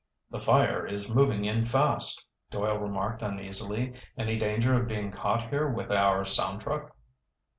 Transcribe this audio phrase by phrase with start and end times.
[0.31, 3.93] "The fire is moving in fast," Doyle remarked uneasily.
[4.17, 6.95] "Any danger of being caught here with our sound truck?"